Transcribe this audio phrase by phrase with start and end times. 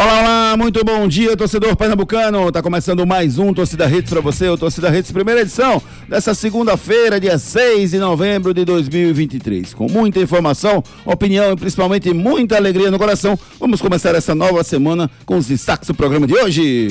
[0.00, 2.52] Olá, olá, muito bom dia, torcedor pernambucano.
[2.52, 7.18] Tá começando mais um Torcida Redes para você, o Torcida Redes, primeira edição dessa segunda-feira,
[7.18, 9.74] dia 6 de novembro de 2023.
[9.74, 15.10] Com muita informação, opinião e principalmente muita alegria no coração, vamos começar essa nova semana
[15.26, 16.90] com os destaques do programa de hoje.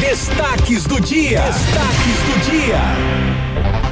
[0.00, 1.40] Destaques do dia.
[1.40, 3.83] Destaques do dia.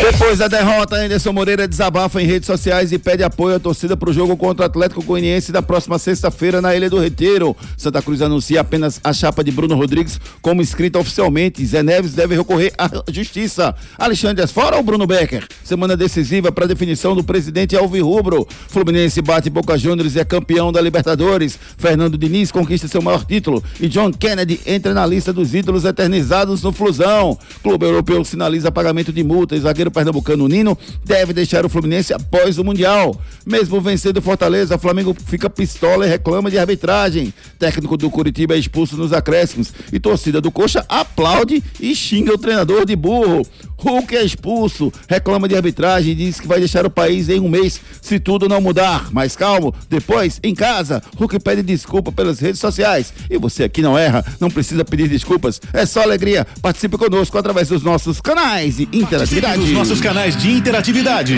[0.00, 4.10] Depois da derrota, Anderson Moreira desabafa em redes sociais e pede apoio à torcida para
[4.10, 7.56] o jogo contra o Atlético Goianiense da próxima sexta-feira na Ilha do Retiro.
[7.76, 11.64] Santa Cruz anuncia apenas a chapa de Bruno Rodrigues como inscrita oficialmente.
[11.64, 13.74] Zé Neves deve recorrer à justiça.
[13.98, 15.46] Alexandre Asfora ou Bruno Becker?
[15.62, 18.46] Semana decisiva para definição do presidente Alvirrubro.
[18.68, 21.58] Fluminense bate Boca Juniors e é campeão da Libertadores.
[21.76, 26.62] Fernando Diniz conquista seu maior título e John Kennedy entra na lista dos ídolos eternizados
[26.62, 27.38] no Flusão.
[27.62, 32.64] Clube Europeu sinaliza pagamento de multas zagueiro pernambucano Nino deve deixar o Fluminense após o
[32.64, 33.20] Mundial.
[33.44, 37.32] Mesmo vencendo o Fortaleza, o Flamengo fica pistola e reclama de arbitragem.
[37.58, 42.38] Técnico do Curitiba é expulso nos acréscimos e torcida do Coxa aplaude e xinga o
[42.38, 43.46] treinador de burro.
[43.82, 47.48] Hulk é expulso, reclama de arbitragem e diz que vai deixar o país em um
[47.48, 49.12] mês se tudo não mudar.
[49.12, 53.12] Mais calmo, depois, em casa, Hulk pede desculpa pelas redes sociais.
[53.28, 56.46] E você aqui não erra, não precisa pedir desculpas, é só alegria.
[56.60, 59.60] Participe conosco através dos nossos canais de interatividade.
[59.60, 61.34] Dos nossos canais de interatividade.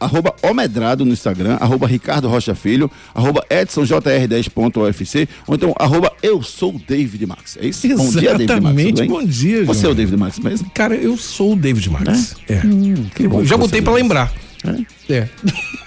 [0.01, 6.81] arroba Omedrado no Instagram, arroba Ricardo Rocha Filho, arroba EdsonJR10.ofc, ou então arroba Eu Sou
[6.87, 7.59] David Max.
[7.61, 7.87] É isso?
[7.87, 8.13] Exatamente.
[8.13, 9.09] Bom dia, David Max.
[9.09, 10.71] Bom dia, Você é o David Max mesmo?
[10.75, 12.37] Cara, eu sou o David Max.
[12.49, 12.55] É.
[12.55, 12.63] é.
[12.65, 14.33] Hum, que bom Já botei para lembrar.
[14.65, 14.77] É.
[15.09, 15.29] é.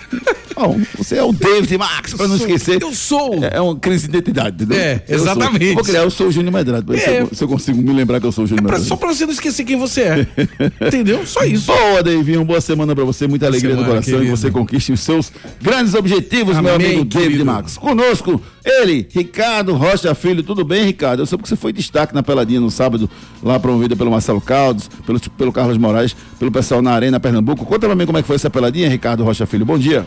[0.55, 2.81] Bom, você é o David Max, para não esquecer.
[2.81, 3.43] Eu sou.
[3.43, 4.79] É, é uma crise de identidade, entendeu?
[4.79, 5.65] É, exatamente.
[5.65, 6.93] Eu, vou criar, eu sou o Júnior Medrado.
[6.93, 6.97] É.
[6.97, 8.87] Se, eu, se, eu, consigo me lembrar que eu sou o Júnior é pra, Medrado.
[8.87, 10.27] Só pra você não esquecer quem você é.
[10.87, 11.25] Entendeu?
[11.25, 11.65] Só isso.
[11.67, 12.37] Boa, David.
[12.37, 14.33] Uma boa semana pra você, muita alegria semana, no coração querido.
[14.33, 17.19] e você conquiste os seus grandes objetivos, Amém, meu amigo querido.
[17.19, 17.77] David Max.
[17.77, 20.41] Conosco, ele, Ricardo Rocha Filho.
[20.41, 21.21] Tudo bem, Ricardo?
[21.21, 23.09] Eu soube que você foi destaque na peladinha no sábado,
[23.43, 27.65] lá promovida pelo Marcelo Caldos, pelo, pelo Carlos Moraes, pelo pessoal na Arena Pernambuco.
[27.65, 29.65] Conta pra mim como é que foi essa peladinha, Ricardo Rocha Filho.
[29.65, 30.05] Bom dia.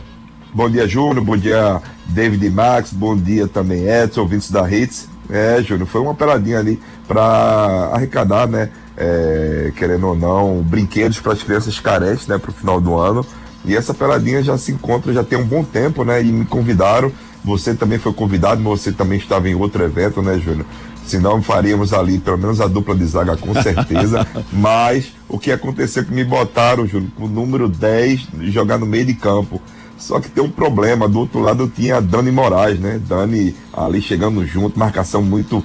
[0.53, 1.25] Bom dia, Júnior.
[1.25, 2.92] Bom dia, David Max.
[2.92, 5.09] Bom dia também, Edson, ouvintes da Hits.
[5.31, 8.70] É, Júnior, foi uma peladinha ali para arrecadar, né?
[8.97, 12.38] É, querendo ou não, brinquedos para as crianças carentes, né?
[12.38, 13.25] Para o final do ano.
[13.65, 16.22] E essa peladinha já se encontra, já tem um bom tempo, né?
[16.22, 17.12] E me convidaram.
[17.44, 20.66] Você também foi convidado, mas você também estava em outro evento, né, Júnior?
[21.09, 24.27] Senão faríamos ali pelo menos a dupla de zaga com certeza.
[24.53, 28.84] mas o que aconteceu é que me botaram, Júnior, com o número 10 jogar no
[28.84, 29.60] meio de campo.
[29.97, 33.01] Só que tem um problema, do outro lado tinha Dani Moraes, né?
[33.05, 35.65] Dani ali chegando junto, marcação muito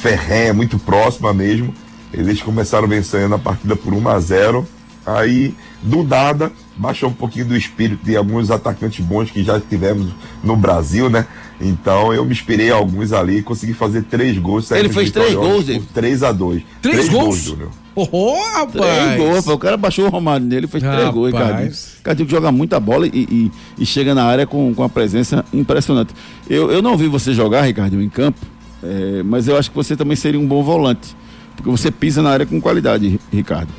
[0.00, 1.74] ferrenha, muito próxima mesmo.
[2.12, 4.68] Eles começaram vencendo a partida por 1 a 0.
[5.04, 10.14] Aí, do nada, baixou um pouquinho do espírito de alguns atacantes bons que já tivemos
[10.42, 11.26] no Brasil, né?
[11.60, 14.70] Então eu me inspirei alguns ali e consegui fazer três gols.
[14.70, 17.70] Ele fez três gols, 3 a 2 Três, três gols, Júnior.
[17.96, 18.72] Oh, rapaz!
[18.72, 21.00] Três gols, o cara baixou o Romário nele, fez rapaz.
[21.00, 21.72] três gols, Ricardinho.
[21.98, 26.12] Ricardinho joga muita bola e, e, e, chega na área com, com a presença impressionante.
[26.50, 28.40] Eu, eu não vi você jogar, Ricardinho, em campo,
[28.82, 31.16] É, mas eu acho que você também seria um bom volante.
[31.54, 33.72] Porque você pisa na área com qualidade, Ricardo.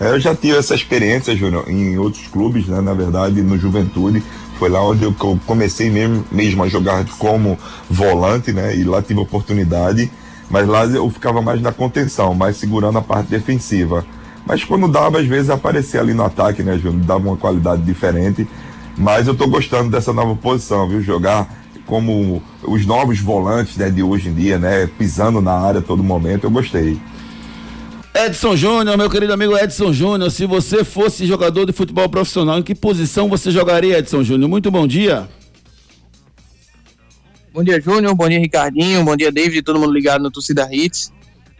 [0.00, 2.80] É, eu já tive essa experiência, Júnior, em outros clubes, né?
[2.80, 4.22] Na verdade, no Juventude.
[4.58, 5.14] Foi lá onde eu
[5.46, 7.58] comecei mesmo, mesmo a jogar como
[7.90, 8.76] volante, né?
[8.76, 10.10] E lá tive oportunidade.
[10.50, 14.04] Mas lá eu ficava mais na contenção, mais segurando a parte defensiva.
[14.46, 17.04] Mas quando dava, às vezes aparecia ali no ataque, né, Júnior?
[17.04, 18.46] Dava uma qualidade diferente.
[18.96, 21.02] Mas eu tô gostando dessa nova posição, viu?
[21.02, 21.48] Jogar
[21.86, 24.86] como os novos volantes né, de hoje em dia, né?
[24.98, 26.98] Pisando na área a todo momento, eu gostei.
[28.16, 32.62] Edson Júnior, meu querido amigo Edson Júnior, se você fosse jogador de futebol profissional, em
[32.62, 34.48] que posição você jogaria, Edson Júnior?
[34.48, 35.28] Muito bom dia.
[37.52, 38.14] Bom dia, Júnior.
[38.14, 39.04] Bom dia, Ricardinho.
[39.04, 39.62] Bom dia, David.
[39.62, 41.12] Todo mundo ligado no Torcida Hits.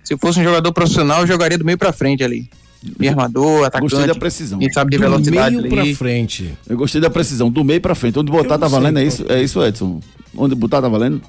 [0.04, 2.48] Se eu fosse um jogador profissional, eu jogaria do meio para frente ali.
[2.82, 3.90] De armador, atacante.
[3.90, 4.58] Gostei da precisão.
[4.58, 5.68] Quem sabe de do velocidade meio ali.
[5.74, 6.56] pra frente.
[6.68, 8.18] Eu gostei da precisão, do meio pra frente.
[8.18, 10.00] Onde botar tá valendo, sei é isso, é isso, Edson?
[10.36, 11.20] Onde botar tá valendo?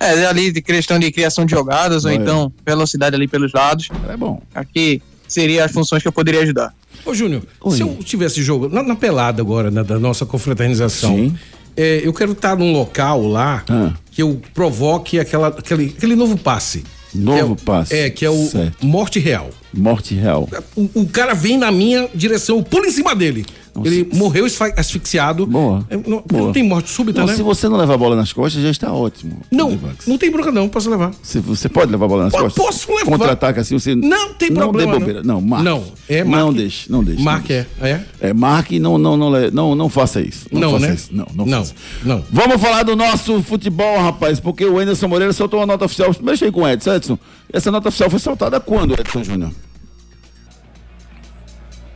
[0.00, 2.14] É, ali de questão de criação de jogadas, ou É.
[2.14, 3.88] então velocidade ali pelos lados.
[4.08, 4.40] É bom.
[4.54, 6.72] Aqui seria as funções que eu poderia ajudar.
[7.04, 7.76] Ô, Júnior, Oi.
[7.76, 11.34] se eu tivesse jogo na, na pelada agora, na, da nossa confraternização,
[11.76, 13.92] é, eu quero estar num local lá Ah.
[14.10, 16.84] que eu provoque aquela, aquele, aquele novo passe.
[17.14, 17.94] Novo é passe.
[17.94, 18.84] É, que é o Certo.
[18.86, 19.50] morte real.
[19.72, 20.48] Morte real.
[20.76, 23.46] O, o cara vem na minha direção, eu pulo em cima dele.
[23.78, 23.88] Nossa.
[23.88, 25.46] Ele morreu asfi- asfixiado.
[25.46, 25.84] Boa.
[25.90, 26.44] É, não, Boa.
[26.46, 27.34] não tem morte súbita, Não, né?
[27.34, 29.40] se você não levar a bola nas costas, já está ótimo.
[29.50, 30.06] Não, Divax.
[30.06, 31.12] não tem bronca não, posso levar.
[31.22, 32.64] Se você pode levar a bola nas Pô, costas?
[32.64, 33.04] posso levar.
[33.10, 33.94] Contra-ataque assim, você.
[33.94, 35.22] Não tem problema, Não dê bobeira.
[35.22, 35.64] Não, marque.
[35.64, 36.54] Não, é Não marque.
[36.58, 37.22] deixe, não deixe.
[37.22, 37.92] Marque, não é.
[37.94, 38.04] deixe.
[38.20, 38.28] é.
[38.28, 40.46] É, marque e não, não, não, não, não faça isso.
[40.52, 40.94] Não, faça né?
[40.94, 41.08] Isso.
[41.12, 41.74] Não, não, Não, faça.
[42.04, 42.24] não.
[42.30, 46.14] Vamos falar do nosso futebol, rapaz, porque o Anderson Moreira soltou uma nota oficial.
[46.22, 46.94] Mexe aí com o Edson.
[46.94, 47.18] Edson,
[47.52, 49.50] essa nota oficial foi soltada quando, Edson Júnior?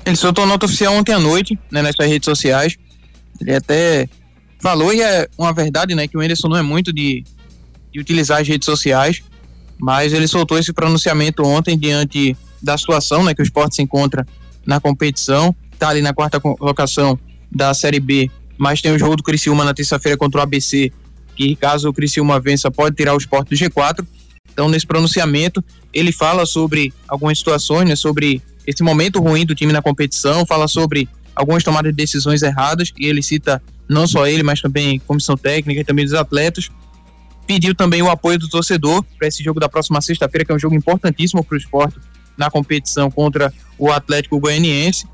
[0.04, 2.76] Ele soltou nota oficial ontem à noite, né, nas suas redes sociais.
[3.40, 4.08] Ele até
[4.60, 7.24] falou, e é uma verdade, né, que o Anderson não é muito de,
[7.92, 9.22] de utilizar as redes sociais,
[9.78, 14.26] mas ele soltou esse pronunciamento ontem diante da situação, né, que o esporte se encontra
[14.64, 17.18] na competição, tá ali na quarta colocação
[17.50, 20.92] da Série B, mas tem o jogo do Criciúma na terça-feira contra o ABC,
[21.34, 24.06] que caso o Criciúma vença pode tirar o esporte do G4.
[24.52, 29.72] Então, nesse pronunciamento, ele fala sobre algumas situações, né, sobre esse momento ruim do time
[29.72, 34.42] na competição, fala sobre algumas tomadas de decisões erradas, e ele cita não só ele,
[34.42, 36.70] mas também comissão técnica e também dos atletas.
[37.46, 40.58] Pediu também o apoio do torcedor para esse jogo da próxima sexta-feira, que é um
[40.58, 41.98] jogo importantíssimo para o esporte
[42.36, 45.06] na competição contra o Atlético Goianiense.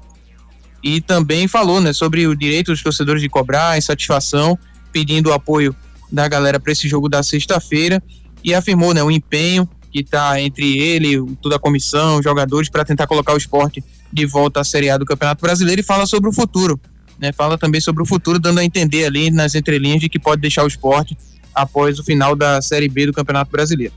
[0.82, 4.58] E também falou né, sobre o direito dos torcedores de cobrar, insatisfação,
[4.92, 5.74] pedindo o apoio
[6.12, 8.02] da galera para esse jogo da sexta-feira
[8.44, 12.84] e afirmou né, o empenho que está entre ele, toda a comissão, os jogadores, para
[12.84, 13.82] tentar colocar o esporte
[14.12, 16.78] de volta à Série A do Campeonato Brasileiro e fala sobre o futuro.
[17.18, 20.40] Né, fala também sobre o futuro, dando a entender ali nas entrelinhas de que pode
[20.40, 21.18] deixar o esporte
[21.52, 23.92] após o final da Série B do Campeonato Brasileiro.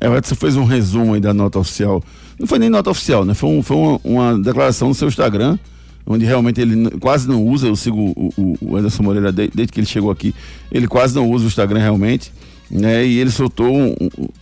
[0.00, 2.04] É, o Edson fez um resumo aí da nota oficial.
[2.38, 3.32] Não foi nem nota oficial, né?
[3.32, 5.58] Foi, um, foi uma, uma declaração no seu Instagram,
[6.06, 7.66] onde realmente ele quase não usa.
[7.66, 10.34] Eu sigo o, o, o Anderson Moreira de- desde que ele chegou aqui.
[10.70, 12.30] Ele quase não usa o Instagram realmente.
[12.70, 13.06] Né?
[13.06, 13.94] E ele soltou um,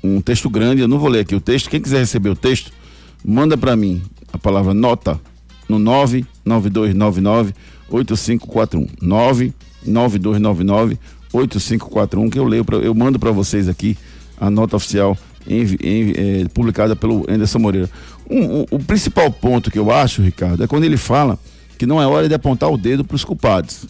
[0.03, 0.81] um- texto grande.
[0.83, 1.71] Eu não vou ler aqui o texto.
[1.71, 2.73] Quem quiser receber o texto,
[3.25, 4.03] manda para mim
[4.33, 5.21] a palavra nota
[5.69, 7.55] no 99299
[7.89, 8.87] 8541.
[9.03, 10.99] 99299
[11.33, 13.97] 8541 que eu leio, pra, eu mando para vocês aqui
[14.41, 15.17] a nota oficial
[15.49, 17.89] envi- envi- eh, publicada pelo Anderson Moreira.
[18.29, 21.39] Um- um- o principal ponto que eu acho, Ricardo, é quando ele fala
[21.79, 23.87] que não é hora de apontar o dedo para os culpados.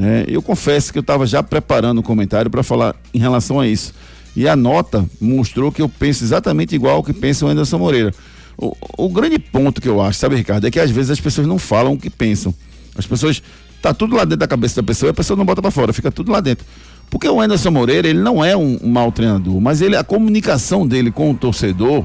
[0.00, 0.24] Né?
[0.26, 3.92] eu confesso que eu estava já preparando um comentário para falar em relação a isso.
[4.34, 8.14] E a nota mostrou que eu penso exatamente igual ao que pensa o Anderson Moreira.
[8.56, 11.46] O, o grande ponto que eu acho, sabe, Ricardo, é que às vezes as pessoas
[11.46, 12.54] não falam o que pensam.
[12.96, 13.42] As pessoas.
[13.82, 15.92] Tá tudo lá dentro da cabeça da pessoa e a pessoa não bota para fora,
[15.92, 16.66] fica tudo lá dentro.
[17.08, 20.86] Porque o Anderson Moreira, ele não é um, um mau treinador, mas ele, a comunicação
[20.86, 22.04] dele com o torcedor,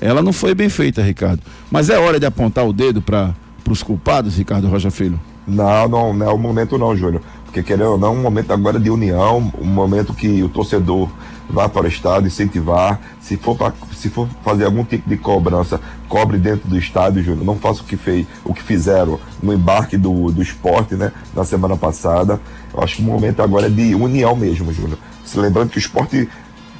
[0.00, 1.42] ela não foi bem feita, Ricardo.
[1.70, 3.34] Mas é hora de apontar o dedo para
[3.68, 5.20] os culpados, Ricardo Rocha Filho.
[5.46, 7.22] Não, não, não é o momento não, Júnior.
[7.44, 11.08] Porque querendo ou não, um momento agora de união, um momento que o torcedor
[11.50, 12.98] vá para o estádio, incentivar.
[13.20, 17.44] Se for, pra, se for fazer algum tipo de cobrança, cobre dentro do estádio, Júnior.
[17.44, 21.12] Não faça o que, fez, o que fizeram no embarque do, do esporte, né?
[21.34, 22.40] Na semana passada.
[22.72, 24.98] Eu acho que o momento agora é de união mesmo, Júnior.
[25.24, 26.28] Se lembrando que o esporte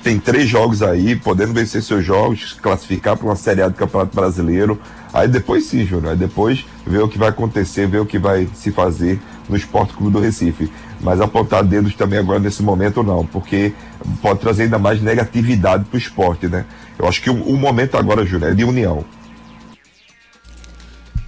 [0.02, 4.14] tem três jogos aí, podendo vencer seus jogos, classificar para uma Série A do Campeonato
[4.14, 4.78] Brasileiro.
[5.12, 6.12] Aí depois sim, Júnior.
[6.12, 9.94] Aí depois ver o que vai acontecer, ver o que vai se fazer no Esporte
[9.94, 10.70] Clube do Recife.
[11.00, 13.72] Mas apontar dedos também agora nesse momento não, porque
[14.20, 16.64] pode trazer ainda mais negatividade para o esporte, né?
[16.98, 19.04] Eu acho que o, o momento agora, Júnior, é de união.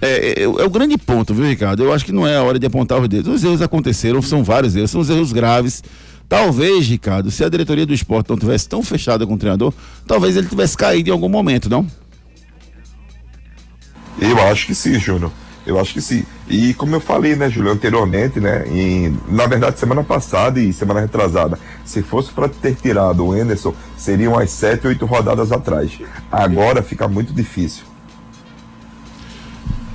[0.01, 1.83] É, é, é o grande ponto, viu, Ricardo?
[1.83, 3.33] Eu acho que não é a hora de apontar os dedos.
[3.33, 5.83] Os erros aconteceram, são vários erros, são os erros graves.
[6.27, 9.73] Talvez, Ricardo, se a diretoria do esporte não tivesse tão fechada com o treinador,
[10.07, 11.85] talvez ele tivesse caído em algum momento, não?
[14.19, 15.31] Eu acho que sim, Júnior.
[15.65, 16.23] Eu acho que sim.
[16.47, 20.99] E como eu falei, né, Júlio, anteriormente, né, em, na verdade, semana passada e semana
[20.99, 25.99] retrasada, se fosse para ter tirado o Enderson, seriam as sete, oito rodadas atrás.
[26.31, 27.83] Agora fica muito difícil.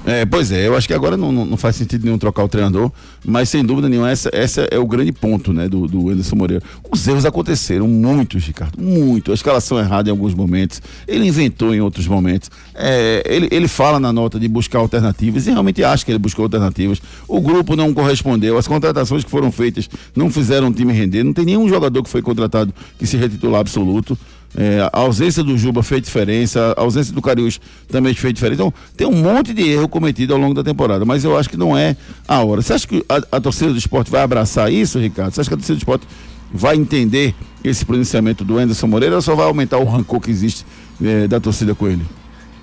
[0.06, 2.90] É, pois é, eu acho que agora não, não, faz sentido nenhum trocar o treinador,
[3.24, 6.62] mas sem dúvida nenhuma, essa, essa é o grande ponto, né, do, do Anderson Moreira.
[6.90, 9.30] Os erros aconteceram, muitos, Ricardo, muito.
[9.30, 12.50] A escalação errada em alguns momentos, ele inventou em outros momentos.
[12.74, 16.44] É, ele, ele fala na nota de buscar alternativas e realmente acha que ele buscou
[16.44, 17.00] alternativas.
[17.28, 21.34] O grupo não correspondeu, as contratações que foram feitas não fizeram o time render, não
[21.34, 24.16] tem nenhum jogador que foi contratado que se retitular absoluto.
[24.56, 28.62] É, a ausência do Juba fez diferença, a ausência do Cariús também fez diferença.
[28.62, 31.56] Então, tem um monte de erro cometido ao longo da temporada, mas eu acho que
[31.56, 32.60] não é a hora.
[32.60, 35.32] Você acha que a, a torcida do esporte vai abraçar isso, Ricardo?
[35.32, 36.06] Você acha que a torcida do esporte
[36.52, 40.66] vai entender esse pronunciamento do Anderson Moreira ou só vai aumentar o rancor que existe
[41.02, 42.04] é, da torcida com ele?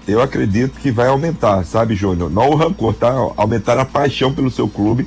[0.05, 2.29] Eu acredito que vai aumentar, sabe, Júnior?
[2.29, 3.13] Não o rancor, tá?
[3.35, 5.05] Aumentar a paixão pelo seu clube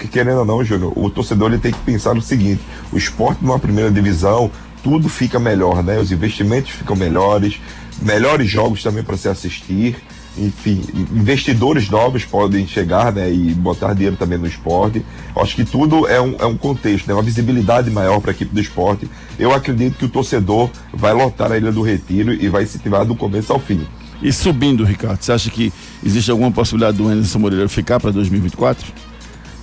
[0.00, 3.44] porque querendo ou não, Júnior, o torcedor ele tem que pensar no seguinte: o esporte
[3.44, 4.50] numa primeira divisão
[4.82, 5.98] tudo fica melhor, né?
[5.98, 7.60] Os investimentos ficam melhores,
[8.00, 9.96] melhores jogos também para se assistir.
[10.38, 10.80] Enfim,
[11.12, 15.04] investidores novos podem chegar né, e botar dinheiro também no esporte.
[15.36, 18.54] Acho que tudo é um, é um contexto, né, uma visibilidade maior para a equipe
[18.54, 19.10] do esporte.
[19.38, 23.16] Eu acredito que o torcedor vai lotar a Ilha do Retiro e vai incentivar do
[23.16, 23.86] começo ao fim.
[24.22, 25.72] E subindo, Ricardo, você acha que
[26.04, 28.92] existe alguma possibilidade do Anderson Moreira ficar para 2024?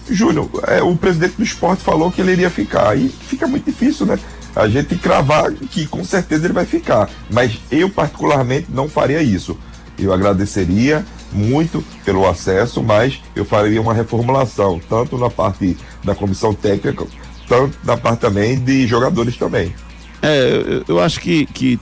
[0.09, 2.97] Júnior, é, o presidente do esporte falou que ele iria ficar.
[2.97, 4.17] E fica muito difícil, né?
[4.57, 7.09] A gente cravar que com certeza ele vai ficar.
[7.29, 9.57] Mas eu, particularmente, não faria isso.
[9.97, 16.53] Eu agradeceria muito pelo acesso, mas eu faria uma reformulação, tanto na parte da comissão
[16.53, 17.05] técnica,
[17.47, 19.73] tanto na parte também de jogadores também.
[20.21, 21.79] É, eu, acho que, que,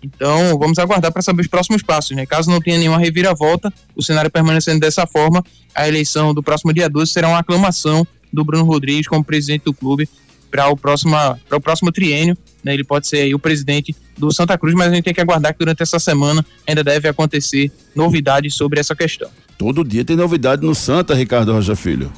[0.05, 2.15] Então, vamos aguardar para saber os próximos passos.
[2.15, 2.27] Né?
[2.27, 5.43] Caso não tenha nenhuma reviravolta, o cenário permanecendo dessa forma,
[5.75, 9.73] a eleição do próximo dia 12 será uma aclamação do Bruno Rodrigues como presidente do
[9.73, 10.09] clube
[10.51, 11.17] para o próximo,
[11.49, 12.37] para o próximo triênio.
[12.63, 12.75] Né?
[12.75, 15.59] Ele pode ser o presidente do Santa Cruz, mas a gente tem que aguardar que
[15.59, 19.31] durante essa semana ainda deve acontecer novidades sobre essa questão.
[19.57, 22.13] Todo dia tem novidade no Santa, Ricardo Rocha Filho.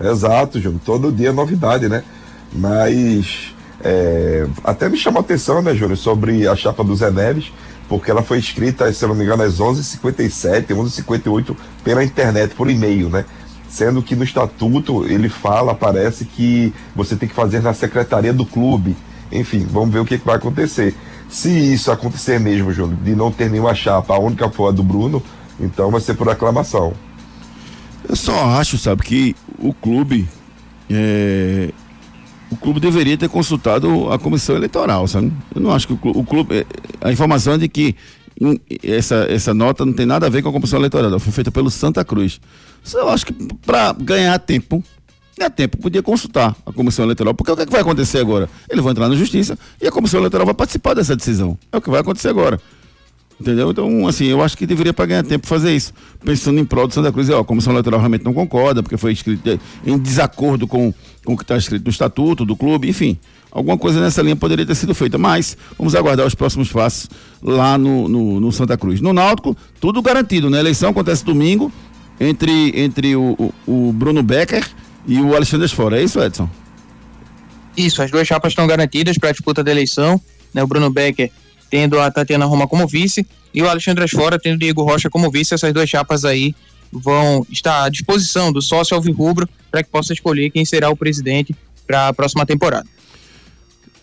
[0.00, 0.80] Exato, Júnior.
[0.84, 2.04] Todo dia é novidade, né?
[2.52, 3.54] Mas
[3.88, 7.52] é, até me chamou a atenção, né, Júnior, sobre a chapa do Zé Neves
[7.88, 12.68] porque ela foi escrita, se eu não me engano, às 11h57, 11h58 pela internet, por
[12.68, 13.24] e-mail, né?
[13.68, 18.44] Sendo que no estatuto ele fala, parece que você tem que fazer na secretaria do
[18.44, 18.96] clube.
[19.30, 20.94] Enfim, vamos ver o que, que vai acontecer.
[21.28, 24.82] Se isso acontecer mesmo, Júlio, de não ter nenhuma chapa, a única foi a do
[24.82, 25.22] Bruno,
[25.58, 26.92] então vai ser por aclamação.
[28.08, 30.28] Eu só acho, sabe, que o clube
[30.88, 31.70] é,
[32.50, 35.32] o clube deveria ter consultado a comissão eleitoral, sabe?
[35.54, 36.66] Eu não acho que o clube, o clube é,
[37.00, 37.96] a informação é de que
[38.82, 41.70] essa, essa nota não tem nada a ver com a comissão eleitoral, foi feita pelo
[41.70, 42.40] Santa Cruz.
[42.94, 43.32] Eu acho que
[43.64, 44.82] para ganhar tempo,
[45.36, 48.48] ganhar tempo, podia consultar a comissão eleitoral, porque o que, é que vai acontecer agora?
[48.68, 51.58] Ele vai entrar na justiça e a comissão eleitoral vai participar dessa decisão.
[51.72, 52.60] É o que vai acontecer agora.
[53.38, 53.70] Entendeu?
[53.70, 55.92] Então, assim, eu acho que deveria para ganhar tempo fazer isso.
[56.24, 59.12] Pensando em prol do Santa Cruz, ó, a comissão eleitoral realmente não concorda, porque foi
[59.12, 60.92] escrito em desacordo com,
[61.24, 63.18] com o que está escrito no estatuto do clube, enfim.
[63.50, 67.08] Alguma coisa nessa linha poderia ter sido feita, mas vamos aguardar os próximos passos
[67.42, 69.00] lá no, no, no Santa Cruz.
[69.00, 70.58] No Náutico, tudo garantido, né?
[70.58, 71.70] A eleição acontece domingo
[72.18, 74.66] entre, entre o, o, o Bruno Becker
[75.06, 76.00] e o Alexandre Fora.
[76.00, 76.48] É isso, Edson?
[77.76, 80.20] Isso, as duas chapas estão garantidas para a disputa da eleição.
[80.52, 80.62] Né?
[80.62, 81.30] O Bruno Becker
[81.70, 85.30] tendo a Tatiana Roma como vice e o Alexandre Asfora tendo o Diego Rocha como
[85.30, 85.54] vice.
[85.54, 86.54] Essas duas chapas aí
[86.92, 91.54] vão estar à disposição do sócio Alvirrubro para que possa escolher quem será o presidente
[91.86, 92.86] para a próxima temporada.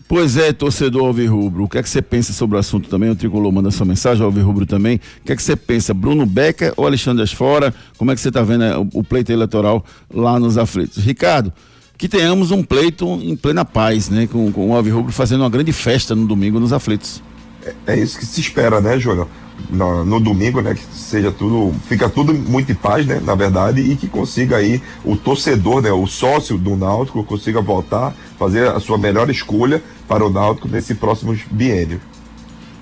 [0.06, 3.10] Pois é, torcedor Alvirrubro, o que é que você pensa sobre o assunto também?
[3.10, 4.96] O Tricolor manda sua mensagem, ao Alvirrubro também.
[4.96, 7.74] O que é que você pensa, Bruno Becker ou Alexandre Asfora?
[7.96, 11.02] Como é que você está vendo é, o, o pleito eleitoral lá nos aflitos?
[11.02, 11.52] Ricardo,
[11.96, 14.26] que tenhamos um pleito em plena paz, né?
[14.26, 17.22] Com, com o Alvirrubro fazendo uma grande festa no domingo nos aflitos.
[17.64, 19.28] É, é isso que se espera, né, Júnior?
[19.70, 23.80] No, no, domingo, né, que seja tudo, fica tudo muito em paz, né, na verdade,
[23.80, 28.80] e que consiga aí o torcedor, né, o sócio do Náutico consiga voltar, fazer a
[28.80, 32.00] sua melhor escolha para o Náutico nesse próximo biênio.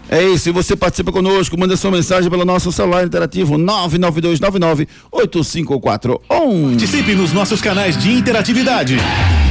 [0.09, 6.21] É isso, e você participa conosco, manda sua mensagem pelo nosso celular interativo 992998541.
[6.71, 8.99] Participe nos nossos canais de interatividade.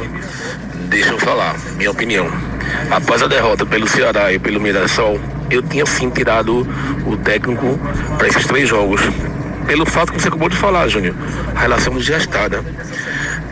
[0.89, 2.27] Deixa eu falar, minha opinião.
[2.91, 5.19] Após a derrota pelo Ceará e pelo Mirassol,
[5.51, 6.67] eu tinha sim tirado
[7.07, 7.79] o técnico
[8.19, 9.01] para esses três jogos.
[9.67, 11.15] Pelo fato que você acabou de falar, Júnior.
[11.55, 12.63] A relação desgastada.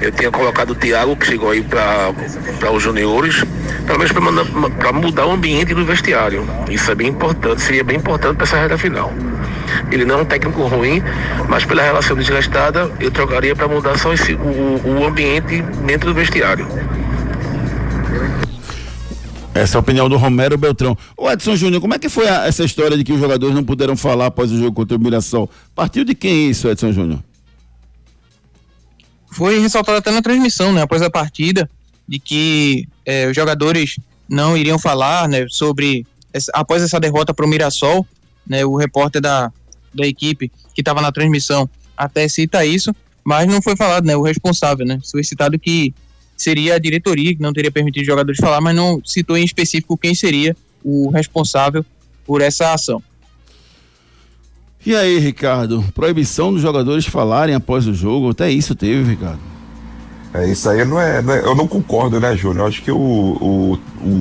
[0.04, 3.42] Eu tinha colocado o Thiago, que chegou aí para os juniores,
[3.86, 4.12] pelo menos
[4.76, 6.46] para mudar o ambiente do vestiário.
[6.68, 9.10] Isso é bem importante, seria bem importante para essa reta final.
[9.90, 11.02] Ele não é um técnico ruim,
[11.48, 16.14] mas pela relação desgastada, eu trocaria para mudar só esse, o, o ambiente dentro do
[16.14, 16.68] vestiário.
[19.54, 20.98] Essa é a opinião do Romero Beltrão.
[21.16, 23.64] O Edson Júnior, como é que foi a, essa história de que os jogadores não
[23.64, 25.48] puderam falar após o jogo contra o Mirassol?
[25.74, 27.20] Partiu de quem isso, Edson Júnior?
[29.34, 31.68] Foi ressaltado até na transmissão, né, após a partida,
[32.06, 37.44] de que é, os jogadores não iriam falar, né, sobre essa, após essa derrota para
[37.44, 38.06] o Mirassol,
[38.46, 39.52] né, o repórter da,
[39.92, 42.94] da equipe que estava na transmissão até cita isso,
[43.24, 45.92] mas não foi falado, né, o responsável, né, foi citado que
[46.36, 49.96] seria a diretoria que não teria permitido os jogadores falar, mas não citou em específico
[49.96, 51.84] quem seria o responsável
[52.24, 53.02] por essa ação.
[54.86, 55.82] E aí, Ricardo?
[55.94, 59.40] Proibição dos jogadores falarem após o jogo, até isso teve, Ricardo.
[60.34, 62.64] É, isso aí não é, não é eu não concordo, né, Júnior?
[62.64, 63.78] Eu acho que o, o,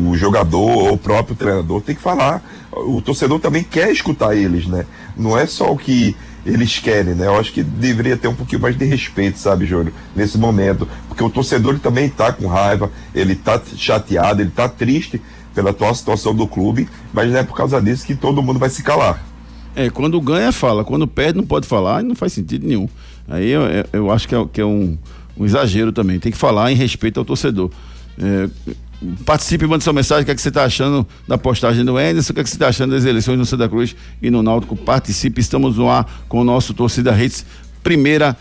[0.09, 2.41] o jogador, o próprio treinador tem que falar.
[2.71, 4.85] O torcedor também quer escutar eles, né?
[5.17, 7.27] Não é só o que eles querem, né?
[7.27, 11.23] Eu acho que deveria ter um pouquinho mais de respeito, sabe, Júnior, nesse momento, porque
[11.23, 15.21] o torcedor também tá com raiva, ele tá chateado, ele tá triste
[15.53, 18.69] pela atual situação do clube, mas não é por causa disso que todo mundo vai
[18.69, 19.32] se calar.
[19.75, 20.83] É, quando ganha, fala.
[20.83, 22.87] Quando perde, não pode falar, não faz sentido nenhum.
[23.27, 24.97] Aí eu, eu acho que é, que é um,
[25.37, 26.19] um, exagero também.
[26.19, 27.71] Tem que falar em respeito ao torcedor.
[28.19, 28.49] É,
[29.25, 30.23] participe, mande sua mensagem.
[30.23, 32.31] O que, é que você está achando da postagem do Anderson?
[32.31, 34.75] O que, é que você está achando das eleições no Santa Cruz e no Náutico?
[34.75, 35.41] Participe.
[35.41, 37.45] Estamos no ar com o nosso Torcida Redes,
[37.81, 38.37] primeira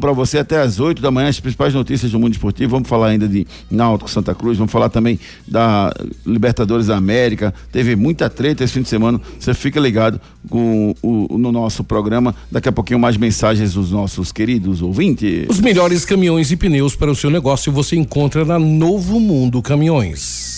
[0.00, 2.70] para você até às 8 da manhã, as principais notícias do mundo esportivo.
[2.70, 5.92] Vamos falar ainda de Náutico Santa Cruz, vamos falar também da
[6.26, 7.54] Libertadores da América.
[7.72, 9.20] Teve muita treta esse fim de semana.
[9.38, 12.34] Você fica ligado com o, no nosso programa.
[12.50, 15.46] Daqui a pouquinho mais mensagens dos nossos queridos ouvintes.
[15.48, 20.57] Os melhores caminhões e pneus para o seu negócio você encontra na Novo Mundo Caminhões.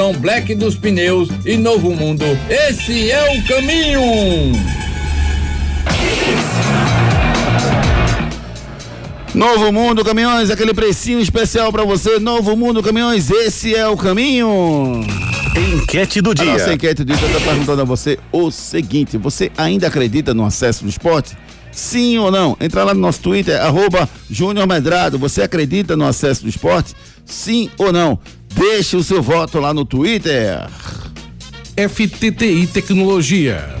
[0.00, 2.24] promoção Black dos Pneus e Novo Mundo.
[2.48, 4.00] Esse é o caminho!
[9.34, 12.18] Novo Mundo Caminhões, aquele precinho especial para você.
[12.18, 15.04] Novo Mundo Caminhões, esse é o caminho.
[15.74, 16.52] Enquete do A dia.
[16.52, 20.82] nossa enquete do dia está perguntando a você o seguinte: você ainda acredita no acesso
[20.84, 21.36] do esporte?
[21.72, 22.56] Sim ou não?
[22.60, 25.18] Entra lá no nosso Twitter, arroba Júnior Medrado.
[25.18, 26.94] Você acredita no acesso do esporte?
[27.24, 28.18] Sim ou não?
[28.54, 30.68] Deixe o seu voto lá no Twitter.
[31.76, 33.80] FTTI Tecnologia.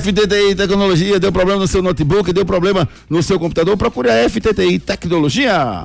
[0.00, 4.78] FTTI Tecnologia, deu problema no seu notebook, deu problema no seu computador, procure a FTTI
[4.78, 5.84] Tecnologia.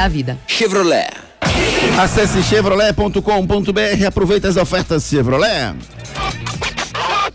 [0.03, 0.37] a vida.
[0.47, 1.09] Chevrolet.
[1.99, 5.75] Acesse chevrolet.com.br, aproveite as ofertas Chevrolet.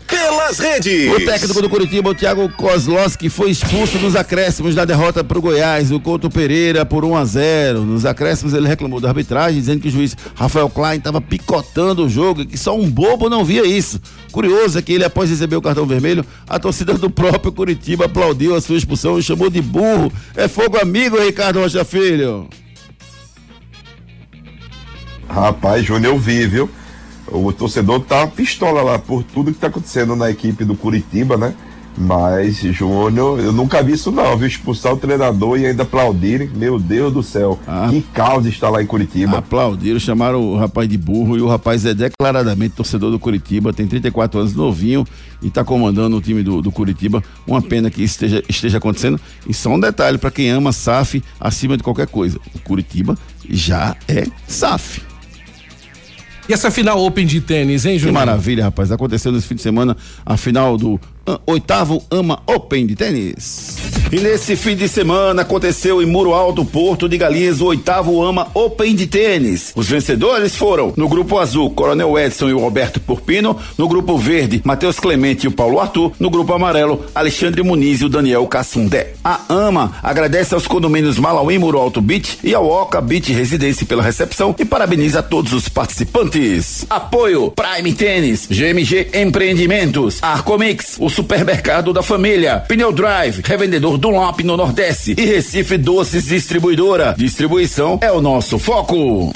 [0.07, 1.11] Pelas redes.
[1.13, 5.41] O técnico do Curitiba, o Thiago Kozlowski, foi expulso nos acréscimos da derrota para o
[5.41, 7.81] Goiás, o Couto Pereira por 1 a 0.
[7.83, 12.09] Nos acréscimos ele reclamou da arbitragem, dizendo que o juiz Rafael Klein estava picotando o
[12.09, 14.01] jogo e que só um bobo não via isso.
[14.31, 18.55] Curioso é que ele, após receber o cartão vermelho, a torcida do próprio Curitiba aplaudiu
[18.55, 20.11] a sua expulsão e chamou de burro.
[20.35, 22.49] É fogo amigo, Ricardo Rocha Filho.
[25.29, 26.69] Rapaz, Júnior, eu vi, viu?
[27.31, 31.53] O torcedor tá pistola lá por tudo que tá acontecendo na equipe do Curitiba, né?
[31.99, 34.47] Mas, Júnior, eu nunca vi isso não, viu?
[34.47, 36.47] Expulsar o treinador e ainda aplaudirem.
[36.55, 37.87] Meu Deus do céu, Ah.
[37.89, 39.39] que caos está lá em Curitiba.
[39.39, 43.87] Aplaudiram, chamaram o rapaz de burro e o rapaz é declaradamente torcedor do Curitiba, tem
[43.87, 45.05] 34 anos, novinho
[45.41, 47.23] e está comandando o time do, do Curitiba.
[47.47, 49.19] Uma pena que isso esteja, esteja acontecendo.
[49.47, 53.17] E só um detalhe para quem ama SAF acima de qualquer coisa: o Curitiba
[53.49, 55.01] já é SAF.
[56.47, 58.13] E essa final Open de tênis, hein, Que Júnior?
[58.25, 58.91] maravilha, rapaz.
[58.91, 60.99] Aconteceu nesse fim de semana a final do
[61.45, 63.77] oitavo Ama Open de tênis.
[64.09, 68.47] E nesse fim de semana aconteceu em Muro Alto, Porto de Galinhas, o oitavo Ama
[68.53, 69.73] Open de tênis.
[69.75, 74.61] Os vencedores foram no grupo azul, Coronel Edson e o Roberto Purpino, no grupo verde,
[74.63, 79.13] Matheus Clemente e o Paulo Arthur, no grupo amarelo, Alexandre Muniz e o Daniel Cassundé.
[79.21, 84.01] A AMA agradece aos condomínios Malauí Muro Alto Beach e ao Oca Beach Residência pela
[84.01, 86.85] recepção e parabeniza a todos os participantes.
[86.89, 94.55] Apoio Prime Tênis, GMG Empreendimentos, Arcomix, o supermercado da família, Pneu Drive, revendedor Dunlop no
[94.55, 97.15] Nordeste e Recife Doces Distribuidora.
[97.17, 99.33] Distribuição é o nosso foco.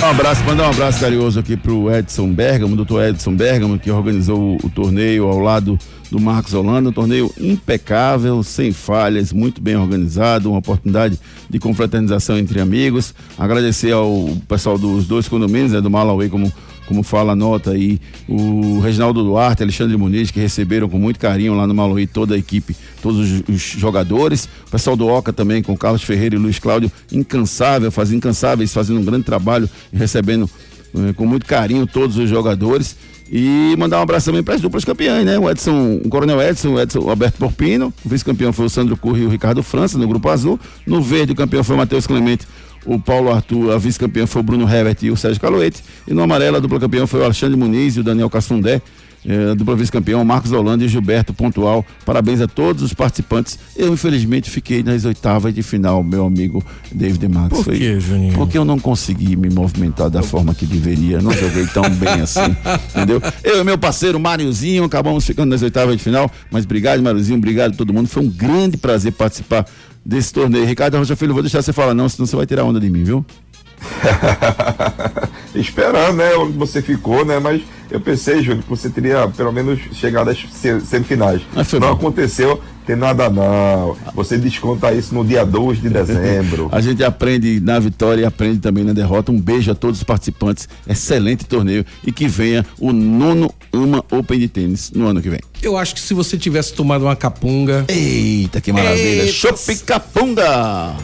[0.00, 4.38] Um abraço, mandar um abraço carinhoso aqui pro Edson Bergamo, doutor Edson Bergamo, que organizou
[4.38, 5.76] o, o torneio ao lado
[6.12, 11.18] do Marcos Holanda, um torneio impecável, sem falhas, muito bem organizado, uma oportunidade
[11.50, 13.12] de confraternização entre amigos.
[13.36, 16.52] Agradecer ao pessoal dos dois condomínios, né, do Malauê, como
[16.86, 21.54] como fala a nota aí, o Reginaldo Duarte, Alexandre Muniz, que receberam com muito carinho
[21.54, 25.62] lá no Maluí toda a equipe, todos os, os jogadores, o pessoal do Oca também,
[25.62, 30.48] com Carlos Ferreira e Luiz Cláudio, incansável, fazendo incansáveis, fazendo um grande trabalho e recebendo
[30.96, 32.96] eh, com muito carinho todos os jogadores.
[33.30, 35.38] E mandar um abraço também para as duplas campeãs, né?
[35.38, 38.96] O Edson, o Coronel Edson, o Edson o Alberto Porpino, o vice-campeão foi o Sandro
[38.96, 40.60] Curri e o Ricardo França, no grupo azul.
[40.86, 42.46] No verde, o campeão foi o Matheus Clemente,
[42.86, 45.82] o Paulo Arthur, a vice-campeã foi o Bruno Herbert e o Sérgio Caloete.
[46.06, 48.80] E no amarelo, a dupla campeão foi o Alexandre Muniz e o Daniel Cassundé.
[49.26, 51.84] Eh, a dupla vice-campeão, Marcos Holanda e Gilberto Pontual.
[52.04, 53.58] Parabéns a todos os participantes.
[53.74, 57.62] Eu, infelizmente, fiquei nas oitavas de final, meu amigo David Max.
[57.62, 58.34] Por quê, Juninho?
[58.34, 61.22] Porque eu não consegui me movimentar da forma que deveria.
[61.22, 62.54] Não joguei tão bem assim.
[62.90, 63.20] Entendeu?
[63.42, 66.30] Eu e meu parceiro Máriozinho acabamos ficando nas oitavas de final.
[66.50, 67.38] Mas obrigado, Máriozinho.
[67.38, 68.08] Obrigado a todo mundo.
[68.08, 69.64] Foi um grande prazer participar
[70.04, 70.66] desse torneio.
[70.66, 73.04] Ricardo Rocha Filho, vou deixar você falar, não, senão você vai tirar onda de mim,
[73.04, 73.24] viu?
[75.54, 76.34] Esperando, né?
[76.34, 77.38] Onde você ficou, né?
[77.38, 77.62] Mas
[77.94, 80.44] Eu pensei, Júlio, que você teria pelo menos chegado às
[80.84, 81.42] semifinais.
[81.80, 83.96] Não aconteceu, tem nada não.
[84.16, 86.68] Você desconta isso no dia 2 de dezembro.
[86.74, 89.30] a gente aprende na vitória e aprende também na derrota.
[89.30, 90.68] Um beijo a todos os participantes.
[90.88, 95.38] Excelente torneio e que venha o nono Uma Open de tênis no ano que vem.
[95.62, 97.84] Eu acho que se você tivesse tomado uma capunga.
[97.86, 99.28] Eita, que maravilha!
[99.28, 100.96] Chopp capunga!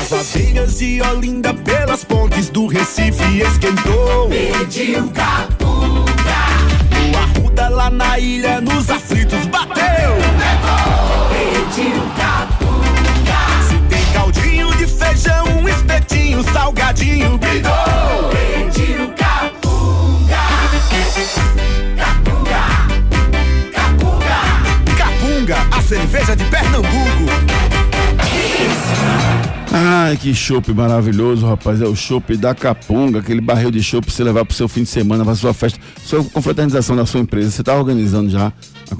[0.00, 4.28] As aveias de Olinda pelas pontes do Recife esquentou.
[4.28, 5.55] Pediu capunga.
[7.56, 9.84] Lá na ilha nos aflitos bateu.
[9.84, 11.28] Levou.
[11.28, 13.40] Pediu capunga.
[13.68, 18.30] Se tem caldinho de feijão, espetinho, salgadinho, bidou.
[18.30, 20.36] Pediu capunga.
[21.96, 22.64] Capunga.
[23.72, 24.38] Capunga.
[24.96, 27.55] Capunga, a cerveja de Pernambuco.
[29.78, 31.82] Ai, que chopp maravilhoso, rapaz.
[31.82, 34.84] É o chopp da Capunga, aquele barril de chopp pra você levar pro seu fim
[34.84, 37.50] de semana, pra sua festa, sua confraternização da sua empresa.
[37.50, 38.50] Você tá organizando já
[38.90, 38.96] a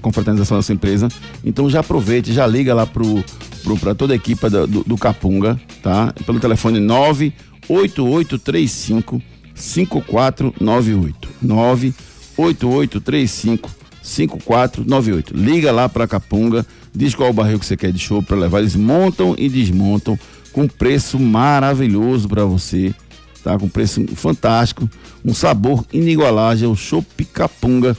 [0.00, 1.08] confraternização da sua empresa.
[1.44, 3.24] Então já aproveite, já liga lá pro,
[3.64, 6.14] pro, pra toda a equipe do, do, do Capunga, tá?
[6.24, 9.20] Pelo telefone 98835
[9.52, 11.28] 5498.
[11.42, 15.36] 98835 5498.
[15.36, 18.60] Liga lá para Capunga, diz qual o barril que você quer de show para levar.
[18.60, 20.18] Eles montam e desmontam
[20.52, 22.94] com preço maravilhoso para você,
[23.42, 23.58] tá?
[23.58, 24.88] Com preço fantástico,
[25.24, 27.96] um sabor inigualável, o Chopp Capunga.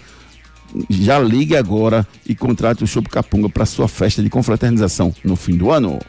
[0.89, 5.57] Já ligue agora e contrate o Chopp Capunga para sua festa de confraternização no fim
[5.57, 5.99] do ano.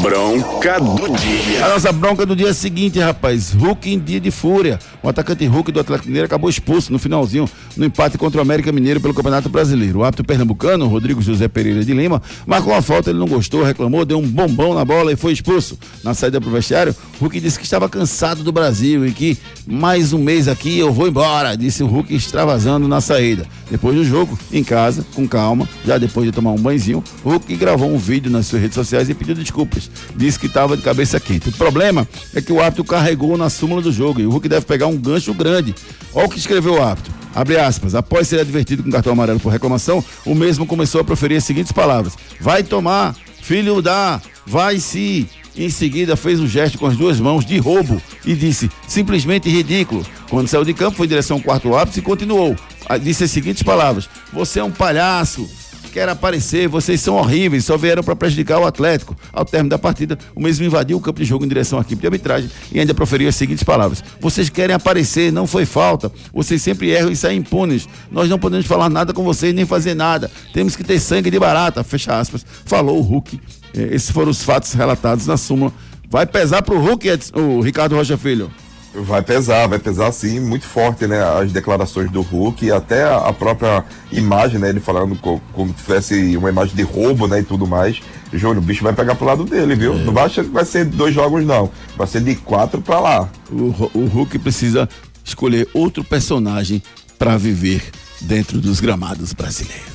[0.00, 1.64] Bronca do dia.
[1.64, 3.52] A nossa bronca do dia é a seguinte, rapaz.
[3.52, 4.78] Hulk em dia de fúria.
[5.02, 8.70] O atacante Hulk do Atlético Mineiro acabou expulso no finalzinho no empate contra o América
[8.72, 10.00] Mineiro pelo Campeonato Brasileiro.
[10.00, 14.04] O árbitro pernambucano, Rodrigo José Pereira de Lima, marcou a falta, ele não gostou, reclamou,
[14.04, 15.78] deu um bombão na bola e foi expulso.
[16.02, 20.18] Na saída pro vestiário, Hulk disse que estava cansado do Brasil e que mais um
[20.18, 23.46] mês aqui eu vou embora, disse o Hulk extravasando na saída.
[23.70, 27.92] Depois do jogo, em casa, com calma, já depois de tomar um banhozinho, Hulk gravou
[27.92, 29.83] um vídeo nas suas redes sociais e pediu desculpas
[30.16, 31.48] disse que estava de cabeça quente.
[31.48, 34.66] O problema é que o árbitro carregou na súmula do jogo e o Hulk deve
[34.66, 35.74] pegar um gancho grande.
[36.12, 37.12] Olha o que escreveu o árbitro.
[37.34, 37.94] Abre aspas.
[37.94, 41.72] Após ser advertido com cartão amarelo por reclamação, o mesmo começou a proferir as seguintes
[41.72, 45.28] palavras: Vai tomar, filho da, vai se.
[45.56, 50.04] Em seguida, fez um gesto com as duas mãos de roubo e disse: simplesmente ridículo.
[50.28, 52.56] Quando saiu de campo, foi em direção ao quarto árbitro e continuou.
[53.00, 55.48] Disse as seguintes palavras: Você é um palhaço
[55.94, 59.16] quer aparecer, vocês são horríveis, só vieram para prejudicar o Atlético.
[59.32, 62.00] Ao término da partida, o mesmo invadiu o campo de jogo em direção à equipe
[62.00, 66.10] de arbitragem e ainda proferiu as seguintes palavras: Vocês querem aparecer, não foi falta.
[66.32, 67.88] Vocês sempre erram e saem impunes.
[68.10, 70.28] Nós não podemos falar nada com vocês nem fazer nada.
[70.52, 72.44] Temos que ter sangue de barata, fecha aspas.
[72.64, 73.40] Falou o Hulk.
[73.72, 75.72] É, esses foram os fatos relatados na súmula.
[76.10, 78.50] Vai pesar pro Hulk, o Ricardo Rocha Filho.
[78.94, 81.20] Vai pesar, vai pesar sim, muito forte, né?
[81.22, 84.68] As declarações do Hulk e até a própria imagem, né?
[84.68, 87.40] Ele falando como, como se tivesse uma imagem de roubo, né?
[87.40, 88.00] E tudo mais.
[88.32, 89.94] Júnior, o bicho vai pegar pro lado dele, viu?
[89.94, 89.98] É.
[89.98, 91.70] Não vai achar que vai ser dois jogos, não.
[91.96, 93.28] Vai ser de quatro pra lá.
[93.50, 94.88] O, o Hulk precisa
[95.24, 96.82] escolher outro personagem
[97.18, 97.82] para viver
[98.20, 99.93] dentro dos gramados brasileiros.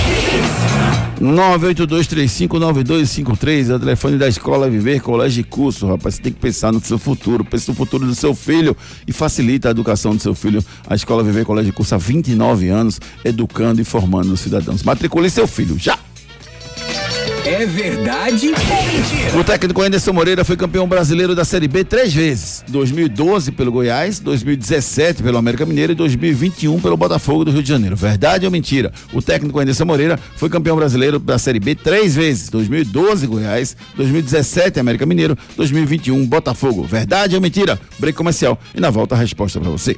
[1.21, 6.15] 982359253 é o telefone da Escola Viver Colégio e Curso, rapaz.
[6.15, 8.76] Você tem que pensar no seu futuro, pense no futuro do seu filho
[9.08, 10.63] e facilita a educação do seu filho.
[10.88, 14.84] A Escola Viver Colégio e Curso há 29 anos, educando e formando os cidadãos.
[14.84, 15.97] Matricule seu filho já.
[17.45, 19.38] É verdade ou mentira?
[19.38, 24.19] O técnico Anderson Moreira foi campeão brasileiro da Série B três vezes: 2012 pelo Goiás,
[24.19, 27.97] 2017 pelo América Mineiro e 2021 pelo Botafogo do Rio de Janeiro.
[27.97, 28.93] Verdade ou mentira?
[29.12, 34.79] O técnico Anderson Moreira foi campeão brasileiro da Série B três vezes: 2012 Goiás, 2017
[34.79, 36.84] América Mineiro, 2021 Botafogo.
[36.84, 37.77] Verdade ou mentira?
[37.99, 39.97] Break comercial e na volta a resposta para você.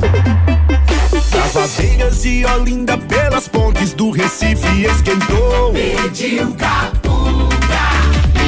[1.31, 5.73] Das aveias de Olinda pelas pontes do Recife esquentou.
[5.73, 7.51] Pediu capunga.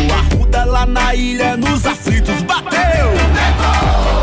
[0.08, 3.12] O Arruda lá na ilha nos aflitos bateu.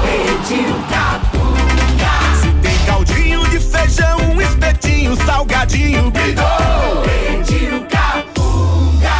[0.02, 2.12] Pediu capunga.
[2.40, 7.04] Se tem caldinho de feijão, um espetinho, salgadinho, bidou.
[7.04, 9.10] Pediu capunga.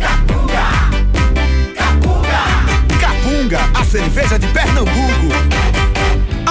[0.00, 0.66] Capunga.
[1.76, 2.98] Capunga.
[3.00, 5.59] Capunga, a cerveja de Pernambuco.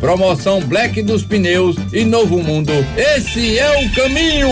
[0.00, 2.72] Promoção Black dos Pneus e Novo Mundo.
[2.96, 4.48] Esse é o caminho.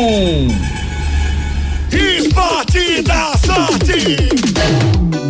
[1.91, 4.29] Esporte da sorte!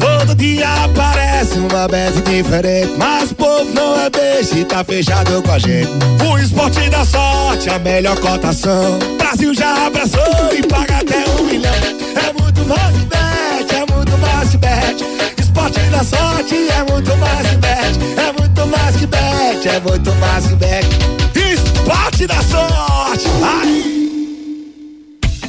[0.00, 5.42] Todo dia aparece uma bet diferente, mas o povo não é beijo e tá fechado
[5.42, 5.90] com a gente.
[6.28, 8.98] O esporte da sorte, a melhor cotação.
[9.18, 11.72] Brasil já abraçou e paga até um milhão.
[11.74, 15.04] É muito mais bet, é muito mais bet.
[15.38, 20.46] Esporte da sorte é muito mais bet, é muito mais que bet, é muito mais
[20.46, 20.86] que bet.
[21.34, 23.26] Esporte da sorte!
[23.42, 23.95] Ai.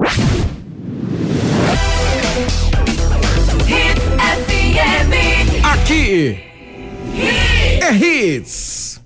[0.00, 0.16] Hits
[4.46, 5.64] FM.
[5.64, 6.38] Aqui
[7.82, 9.00] é Hits.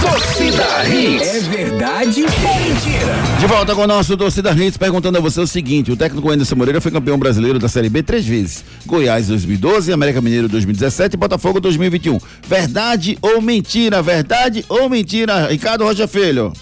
[0.00, 1.26] Torcida Hits.
[1.26, 3.16] É verdade ou mentira?
[3.40, 6.54] De volta com o nosso Torcida Hits, perguntando a você o seguinte: o técnico Anderson
[6.54, 11.16] Moreira foi campeão brasileiro da Série B três vezes: Goiás 2012, América Mineiro 2017 e
[11.16, 12.20] Botafogo 2021.
[12.46, 14.00] Verdade ou mentira?
[14.02, 15.48] Verdade ou mentira?
[15.48, 16.52] Ricardo Rocha Filho.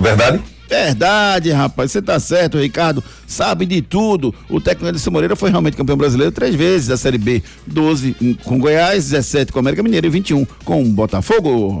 [0.00, 0.40] Verdade?
[0.70, 3.02] Verdade, rapaz, você tá certo, Ricardo.
[3.26, 4.32] Sabe de tudo.
[4.48, 8.56] O técnico Anderson Moreira foi realmente campeão brasileiro três vezes da Série B: 12 com
[8.56, 11.80] Goiás, 17 com América Mineiro e 21 com Botafogo.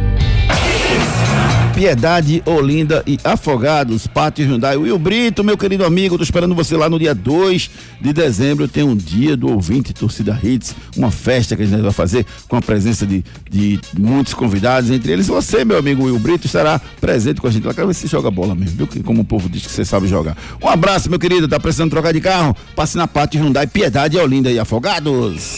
[1.73, 4.75] Piedade, Olinda e Afogados, Pátio Hyundai.
[4.75, 7.69] Will Brito, meu querido amigo, tô esperando você lá no dia 2
[7.99, 8.67] de dezembro.
[8.67, 12.55] Tem um dia do ouvinte Torcida Hits, uma festa que a gente vai fazer com
[12.55, 17.39] a presença de, de muitos convidados, entre eles você, meu amigo Will Brito, estará presente
[17.39, 17.73] com a gente lá.
[17.73, 19.03] Quero ver se joga bola mesmo, viu?
[19.03, 20.37] Como o povo diz que você sabe jogar.
[20.61, 21.47] Um abraço, meu querido.
[21.47, 22.55] Tá precisando trocar de carro?
[22.75, 25.57] Passe na Pátio Hyundai, Piedade, Olinda e Afogados.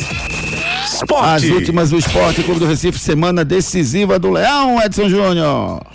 [1.21, 5.92] As últimas do Esporte Clube do Recife, semana decisiva do Leão, Edson Júnior.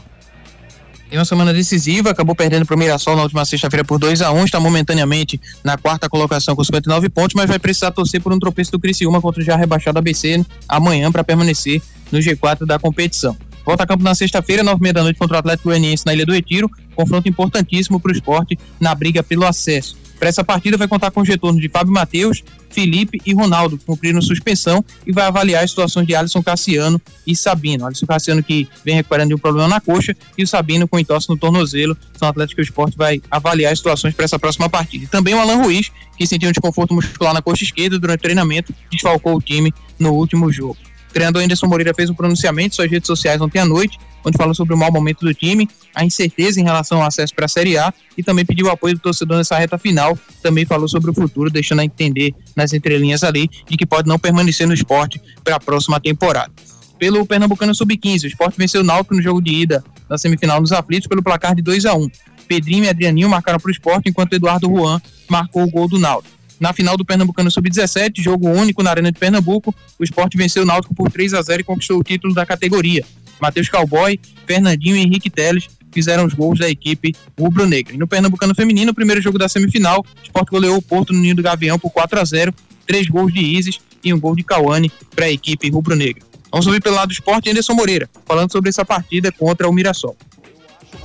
[1.08, 4.30] Tem uma semana decisiva, acabou perdendo para o Mirassol na última sexta-feira por 2 a
[4.30, 8.38] 1 está momentaneamente na quarta colocação com 59 pontos, mas vai precisar torcer por um
[8.38, 11.80] tropeço do Criciúma contra o já rebaixado ABC amanhã para permanecer
[12.12, 13.34] no G4 da competição.
[13.64, 16.12] Volta a campo na sexta-feira, nove e meia da noite contra o Atlético Goianiense na
[16.12, 19.96] Ilha do Retiro, confronto importantíssimo para o esporte na briga pelo acesso.
[20.18, 23.84] Para essa partida vai contar com os retornos de Fábio Matheus, Felipe e Ronaldo, que
[23.84, 27.86] cumpriram suspensão e vai avaliar as situações de Alisson Cassiano e Sabino.
[27.86, 31.28] Alisson Cassiano que vem recuperando de um problema na coxa e o Sabino com entorse
[31.28, 31.96] no tornozelo.
[32.18, 35.04] São atletas que o esporte vai avaliar as situações para essa próxima partida.
[35.04, 38.22] E também o Alan Ruiz, que sentiu um desconforto muscular na coxa esquerda durante o
[38.22, 40.76] treinamento, desfalcou o time no último jogo.
[41.18, 44.54] Treinador Anderson Moreira fez um pronunciamento em suas redes sociais ontem à noite, onde falou
[44.54, 47.76] sobre o mau momento do time, a incerteza em relação ao acesso para a Série
[47.76, 50.16] A e também pediu apoio do torcedor nessa reta final.
[50.40, 54.16] Também falou sobre o futuro, deixando a entender nas entrelinhas ali de que pode não
[54.16, 56.52] permanecer no esporte para a próxima temporada.
[57.00, 60.70] Pelo Pernambucano Sub-15, o esporte venceu o Náutico no jogo de ida da semifinal nos
[60.70, 62.08] aflitos pelo placar de 2 a 1
[62.46, 66.37] Pedrinho e Adrianinho marcaram para o esporte, enquanto Eduardo Juan marcou o gol do Náutico.
[66.60, 70.66] Na final do Pernambucano Sub-17, jogo único na Arena de Pernambuco, o esporte venceu o
[70.66, 73.04] Náutico por 3 a 0 e conquistou o título da categoria.
[73.40, 77.96] Matheus Cowboy, Fernandinho e Henrique Teles fizeram os gols da equipe rubro-negra.
[77.96, 81.36] No Pernambucano Feminino, o primeiro jogo da semifinal, o esporte goleou o Porto no Ninho
[81.36, 82.54] do Gavião por 4 a 0
[82.88, 86.22] três gols de Isis e um gol de Cauane para a equipe rubro-negra.
[86.50, 90.16] Vamos ouvir pelo lado do esporte Anderson Moreira, falando sobre essa partida contra o Mirassol.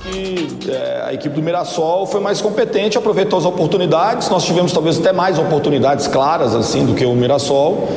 [0.02, 4.28] Que é, a equipe do Mirassol foi mais competente, aproveitou as oportunidades.
[4.28, 7.88] Nós tivemos talvez até mais oportunidades claras assim do que o Mirassol.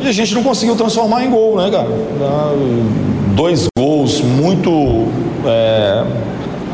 [0.00, 1.88] E a gente não conseguiu transformar em gol, né, cara?
[2.22, 2.52] Ah,
[3.34, 4.70] Dois gols muito
[5.46, 6.04] é,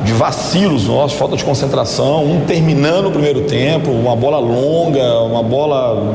[0.05, 5.43] de vacilos nossos, falta de concentração, um terminando o primeiro tempo, uma bola longa, uma
[5.43, 6.15] bola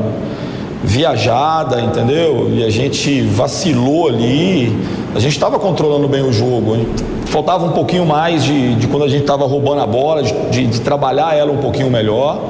[0.82, 2.50] viajada, entendeu?
[2.52, 4.76] E a gente vacilou ali.
[5.14, 6.76] A gente estava controlando bem o jogo.
[7.26, 10.80] Faltava um pouquinho mais de, de quando a gente estava roubando a bola, de, de-
[10.80, 12.40] trabalhar ela um pouquinho melhor.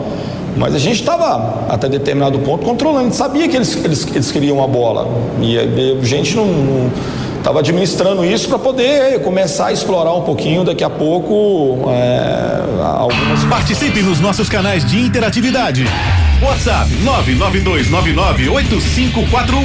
[0.56, 3.00] Mas a gente estava, até determinado ponto, controlando.
[3.00, 5.08] A gente sabia que eles, eles, eles queriam a bola.
[5.40, 5.62] E a
[6.00, 6.90] a gente não
[7.38, 12.60] estava administrando isso para poder começar a explorar um pouquinho daqui a pouco é,
[12.96, 15.84] algumas Participe nos nossos canais de interatividade.
[16.42, 19.62] WhatsApp 992998541.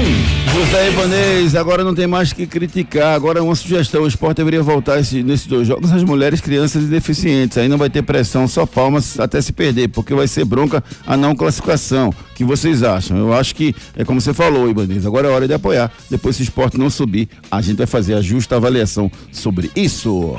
[0.54, 3.16] José Ibanez, agora não tem mais que criticar.
[3.16, 6.88] Agora uma sugestão: o esporte deveria voltar esse- nesses dois jogos as mulheres, crianças e
[6.88, 7.58] deficientes.
[7.58, 11.18] Aí não vai ter pressão, só palmas até se perder, porque vai ser bronca a
[11.18, 12.10] não classificação.
[12.10, 13.18] O que vocês acham?
[13.18, 15.04] Eu acho que é como você falou, Ibanez.
[15.06, 15.92] Agora é hora de apoiar.
[16.12, 20.36] Depois, se o esporte não subir, a gente vai fazer a justa avaliação sobre isso.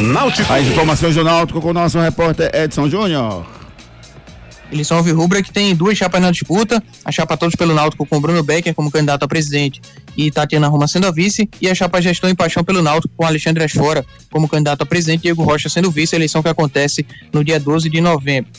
[0.00, 0.52] Náutico.
[0.52, 3.44] As informações do Náutico com o nosso repórter Edson Júnior.
[4.72, 8.18] Eles são Alvirrubra que tem duas chapas na disputa, a chapa Todos pelo Náutico com
[8.18, 9.82] Bruno Becker como candidato a presidente
[10.16, 13.26] e Tatiana Roma sendo a vice, e a chapa Gestão e Paixão pelo Náutico com
[13.26, 17.44] Alexandre Asfora como candidato a presidente e Diego Rocha sendo vice, eleição que acontece no
[17.44, 18.50] dia 12 de novembro.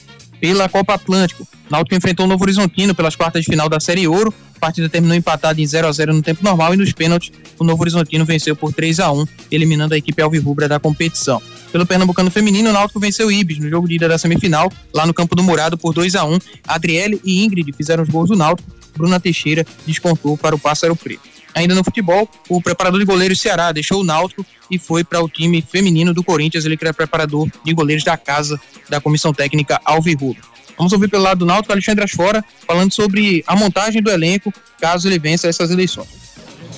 [0.44, 4.34] Pela Copa Atlântico, Náutico enfrentou o Novo Horizontino pelas quartas de final da Série Ouro,
[4.54, 7.64] a partida terminou empatada em 0 a 0 no tempo normal e nos pênaltis o
[7.64, 11.42] Novo Horizontino venceu por 3 a 1 eliminando a equipe Alvirrubra da competição.
[11.72, 15.06] Pelo Pernambucano Feminino, o Náutico venceu o Ibis no jogo de ida da semifinal, lá
[15.06, 16.38] no Campo do Murado, por 2 a 1
[16.68, 21.33] Adriele e Ingrid fizeram os gols do Náutico, Bruna Teixeira descontou para o Pássaro Preto.
[21.56, 25.30] Ainda no futebol, o preparador de goleiros Ceará deixou o Náutico e foi para o
[25.30, 29.80] time feminino do Corinthians, ele que era preparador de goleiros da casa da comissão técnica
[29.86, 30.42] Alvirrubra.
[30.78, 35.08] Vamos ouvir pelo lado do Náutico, Alexandre Asfora, falando sobre a montagem do elenco, caso
[35.08, 36.24] ele vença essas eleições.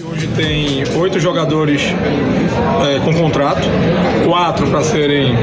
[0.04, 3.62] Hoje tem oito jogadores é, com contrato,
[4.26, 5.34] quatro para serem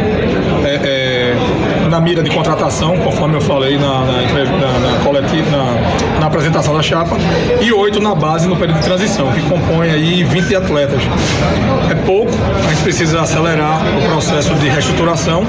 [0.65, 6.12] é, é, na mira de contratação, conforme eu falei na, na, na, na coletiva, na,
[6.23, 7.17] na apresentação da chapa,
[7.61, 11.03] e oito na base no período de transição, que compõe aí 20 atletas.
[11.91, 12.31] É pouco,
[12.65, 15.45] a gente precisa acelerar o processo de reestruturação,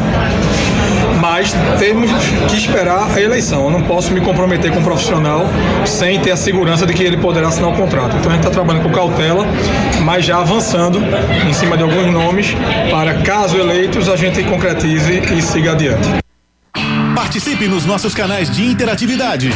[1.21, 2.09] mas temos
[2.49, 3.65] que esperar a eleição.
[3.65, 5.45] Eu não posso me comprometer com um profissional
[5.85, 8.15] sem ter a segurança de que ele poderá assinar o contrato.
[8.17, 9.45] Então a gente está trabalhando com cautela,
[10.01, 10.99] mas já avançando
[11.47, 12.55] em cima de alguns nomes
[12.89, 16.09] para, caso eleitos, a gente concretize e siga adiante.
[17.15, 19.51] Participe nos nossos canais de interatividade.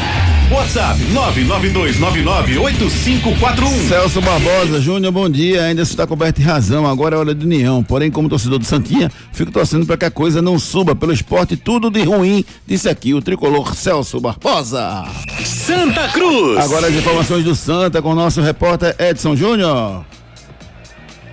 [0.49, 3.89] WhatsApp 992998541.
[3.89, 5.63] Celso Barbosa, Júnior, bom dia.
[5.63, 6.87] Ainda está coberto de razão.
[6.87, 7.83] Agora é hora de união.
[7.83, 11.57] Porém, como torcedor do Santinha, fico torcendo para que a coisa não suba pelo esporte.
[11.57, 15.03] Tudo de ruim, disse aqui o tricolor Celso Barbosa.
[15.43, 16.57] Santa Cruz.
[16.59, 20.05] Agora as informações do Santa com o nosso repórter Edson Júnior.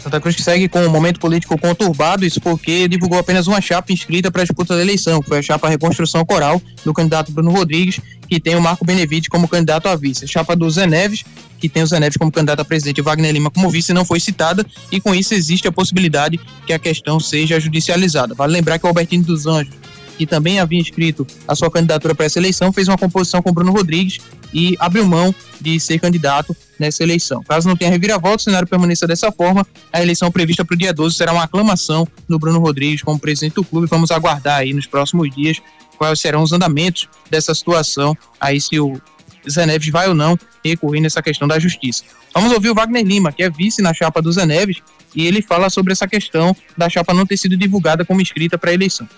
[0.04, 3.90] Santa Cruz que segue com um momento político conturbado, isso porque divulgou apenas uma chapa
[3.90, 7.98] inscrita para a disputa da eleição, foi a chapa Reconstrução Coral, do candidato Bruno Rodrigues,
[8.28, 10.26] que tem o Marco Benevides como candidato a vice.
[10.26, 11.24] A chapa do Zé Neves,
[11.58, 14.04] que tem o Zé Neves como candidato a presidente e Wagner Lima como vice, não
[14.04, 18.34] foi citada, e com isso existe a possibilidade que a questão seja judicializada.
[18.34, 19.72] Vale lembrar que o Albertino dos Anjos,
[20.16, 23.72] que também havia inscrito a sua candidatura para essa eleição, fez uma composição com Bruno
[23.72, 24.18] Rodrigues
[24.52, 27.42] e abriu mão de ser candidato nessa eleição.
[27.42, 30.92] Caso não tenha reviravolta, o cenário permaneça dessa forma, a eleição prevista para o dia
[30.92, 33.86] 12 será uma aclamação do Bruno Rodrigues como presidente do clube.
[33.88, 35.60] Vamos aguardar aí nos próximos dias
[35.96, 39.00] quais serão os andamentos dessa situação, aí se o
[39.48, 42.04] Zé Neves vai ou não recorrer nessa questão da justiça.
[42.34, 44.82] Vamos ouvir o Wagner Lima, que é vice na chapa do Zé Neves,
[45.14, 48.70] e ele fala sobre essa questão da chapa não ter sido divulgada como inscrita para
[48.70, 49.08] a eleição.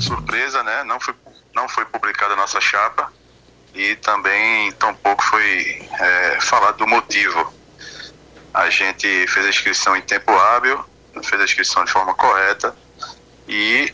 [0.00, 0.84] Surpresa, né?
[0.84, 1.14] Não foi,
[1.54, 3.12] não foi publicada a nossa chapa
[3.74, 7.52] e também tampouco foi é, falado do motivo.
[8.52, 10.84] A gente fez a inscrição em tempo hábil,
[11.22, 12.74] fez a inscrição de forma correta
[13.46, 13.92] e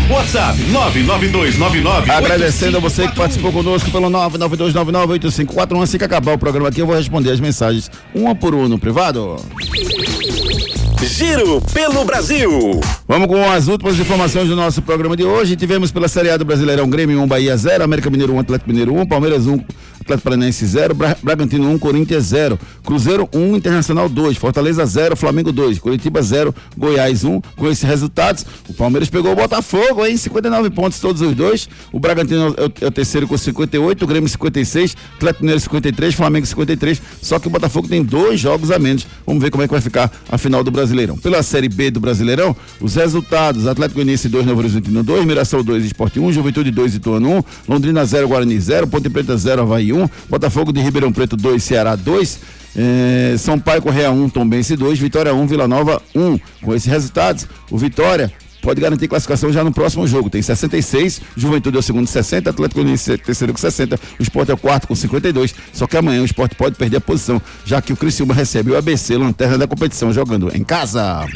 [0.08, 2.10] WhatsApp 99299.
[2.12, 5.82] Agradecendo a você que participou conosco pelo 992998541.
[5.82, 8.78] Assim que acabar o programa aqui, eu vou responder as mensagens uma por uma no
[8.78, 9.36] privado.
[11.06, 12.80] Giro pelo Brasil.
[13.08, 15.56] Vamos com as últimas informações do nosso programa de hoje.
[15.56, 18.94] Tivemos pela Série A do Brasileirão Grêmio 1, Bahia 0, América Mineiro 1, Atlético Mineiro
[18.94, 19.58] 1, Palmeiras 1,
[20.02, 25.52] Atlético Paranaense 0, Bra Bragantino 1, Corinthians 0, Cruzeiro 1, Internacional 2, Fortaleza 0, Flamengo
[25.52, 27.40] 2, Curitiba 0, Goiás 1.
[27.56, 30.16] Com esses resultados, o Palmeiras pegou o Botafogo, hein?
[30.16, 31.68] 59 pontos todos os dois.
[31.92, 36.14] O Bragantino é o, é o terceiro com 58, o Grêmio 56, Atlético Mineiro 53,
[36.14, 37.00] Flamengo 53.
[37.20, 39.06] Só que o Botafogo tem dois jogos a menos.
[39.26, 41.16] Vamos ver como é que vai ficar a final do Brasileirão.
[41.16, 45.84] Pela Série B do Brasileirão, os resultados: Atlético Goianiense 2, Novo Horizontino 2, Mirassol 2,
[45.84, 50.08] Esporte 1, Juventude 2, Ituano 1, Londrina 0, Guarani 0, Ponte Preta 0, Havaí 1,
[50.28, 52.40] Botafogo de Ribeirão Preto 2, Ceará 2.
[52.76, 56.38] eh, São Paulo Correia 1, Tombense 2, Vitória 1, Vila Nova 1.
[56.62, 58.32] Com esses resultados, o Vitória
[58.62, 60.30] pode garantir classificação já no próximo jogo.
[60.30, 64.22] Tem 66, Juventude é o segundo 60, Atlético Goianiense é o terceiro com 60, o
[64.22, 65.54] Sport é o quarto com 52.
[65.74, 68.76] Só que amanhã o Sport pode perder a posição, já que o Criciúma recebe o
[68.78, 71.26] ABC, lanterna da competição, jogando em casa.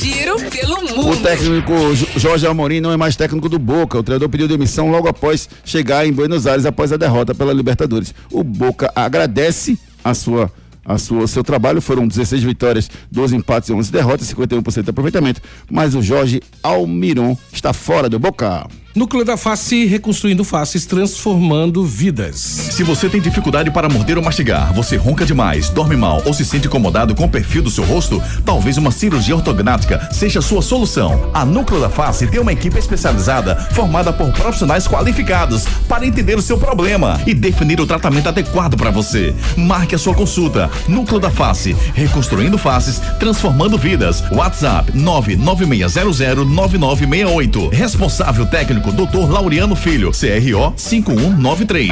[0.00, 1.22] Giro pelo O mundo.
[1.22, 3.98] técnico Jo- Jorge Amorim não é mais técnico do Boca.
[3.98, 8.14] O treinador pediu demissão logo após chegar em Buenos Aires após a derrota pela Libertadores.
[8.32, 10.50] O Boca agradece a sua
[10.84, 15.40] a sua, seu trabalho foram 16 vitórias, 12 empates e 11 derrotas, 51% de aproveitamento.
[15.70, 18.66] Mas o Jorge Almiron está fora do Boca.
[18.96, 22.36] Núcleo da Face, reconstruindo faces, transformando vidas.
[22.36, 26.44] Se você tem dificuldade para morder ou mastigar, você ronca demais, dorme mal ou se
[26.44, 30.62] sente incomodado com o perfil do seu rosto, talvez uma cirurgia ortognática seja a sua
[30.62, 31.28] solução.
[31.34, 36.42] A Núcleo da Face tem uma equipe especializada formada por profissionais qualificados para entender o
[36.42, 39.34] seu problema e definir o tratamento adequado para você.
[39.56, 40.70] Marque a sua consulta.
[40.86, 44.22] Núcleo da Face, reconstruindo faces, transformando vidas.
[44.30, 47.72] WhatsApp 996009968.
[47.72, 49.30] Responsável técnico Dr.
[49.30, 51.90] Laureano Filho, CRO 5193.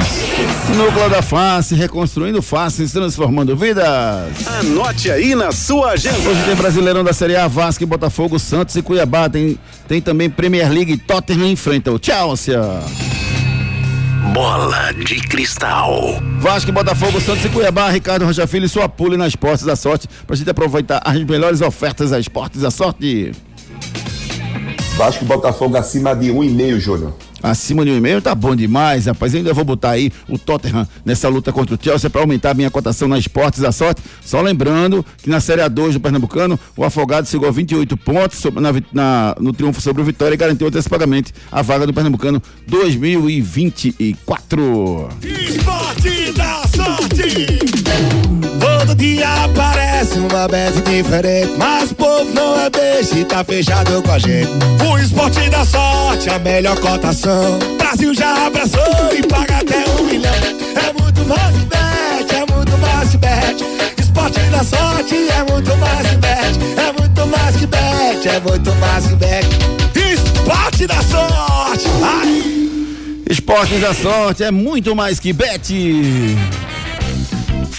[0.76, 3.84] Núcleo da Face, reconstruindo faces, transformando vidas.
[4.60, 6.18] Anote aí na sua agenda.
[6.18, 9.28] Hoje tem Brasileirão da Série A, Vasco, e Botafogo, Santos e Cuiabá.
[9.28, 12.58] Tem, tem também Premier League, Tottenham enfrenta o Chelsea.
[14.32, 16.22] Bola de cristal.
[16.38, 19.76] Vasco, e Botafogo, Santos e Cuiabá, Ricardo Rocha Filho e sua pule na Esportes da
[19.76, 23.32] Sorte, pra gente aproveitar as melhores ofertas da Esportes da Sorte.
[24.96, 27.12] Vasco e Botafogo acima de um e meio, Júnior.
[27.42, 29.34] Acima de um e meio tá bom demais, rapaz.
[29.34, 32.54] Eu ainda vou botar aí o Tottenham nessa luta contra o Chelsea para aumentar a
[32.54, 34.00] minha cotação na Esportes da Sorte.
[34.24, 38.60] Só lembrando que na Série A2 do Pernambucano, o Afogado chegou a 28 pontos sobre-
[38.60, 45.08] na na- no triunfo sobre o Vitória e garantiu antecipadamente a vaga do Pernambucano 2024.
[45.22, 47.58] Esporte da sorte.
[48.60, 54.02] Todo dia aparece uma bet diferente, mas o povo não é beijo e tá fechado
[54.02, 54.48] com a gente.
[54.84, 57.58] O esporte da sorte, a melhor cotação.
[57.78, 60.32] Brasil já abraçou e paga até um milhão.
[60.34, 63.64] É muito mais bet, é muito mais bet.
[63.98, 69.06] Esporte da sorte é muito mais bet, é muito mais que bet, é muito mais
[69.06, 69.46] que bet.
[69.94, 71.86] Esporte da sorte.
[72.02, 72.42] Ai.
[73.30, 75.72] Esportes da Sorte é muito mais que bet.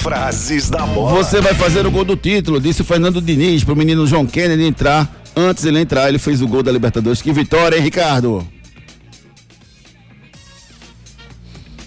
[0.04, 1.24] Frases da bola.
[1.24, 4.66] Você vai fazer o gol do título, disse o Fernando Diniz pro menino João Kennedy
[4.66, 5.10] entrar.
[5.34, 7.22] Antes ele entrar, ele fez o gol da Libertadores.
[7.22, 8.46] Que vitória, hein, Ricardo?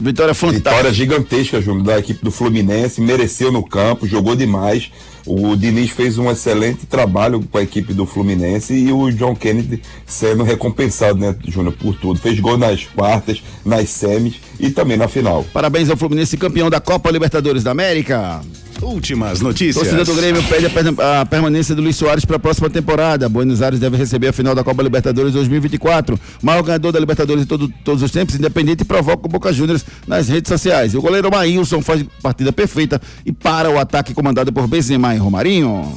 [0.01, 0.71] Vitória fantástica.
[0.71, 4.91] Vitória gigantesca, Júnior, da equipe do Fluminense, mereceu no campo, jogou demais.
[5.27, 9.83] O Diniz fez um excelente trabalho com a equipe do Fluminense e o John Kennedy
[10.07, 12.21] sendo recompensado, né, Júnior, por tudo.
[12.21, 15.45] Fez gol nas quartas, nas semis e também na final.
[15.53, 18.41] Parabéns ao Fluminense, campeão da Copa Libertadores da América.
[18.83, 19.89] Últimas notícias.
[19.89, 23.29] Torcida do Grêmio pede a, permanência do Luiz Soares para a próxima temporada.
[23.29, 26.19] Buenos Aires deve receber a final da Copa Libertadores 2024.
[26.43, 30.29] Maior ganhador da Libertadores de todo- todos os tempos, independente, provoca o Boca Juniors nas
[30.29, 30.95] redes sociais.
[30.95, 35.93] O goleiro Maílson faz partida perfeita e para o ataque comandado por Benzema e Romarinho.